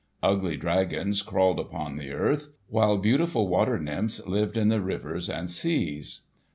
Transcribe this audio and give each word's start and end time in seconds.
Ugly 0.23 0.57
dragons 0.57 1.21
crawled 1.21 1.59
about 1.59 1.75
on 1.75 1.97
the 1.97 2.11
earth; 2.11 2.49
while 2.69 2.97
beautiful 2.97 3.47
water 3.47 3.77
nymphs 3.77 4.25
lived 4.25 4.57
in 4.57 4.69
the 4.69 4.81
rivers 4.81 5.29
and 5.29 5.47
seas. 5.47 6.21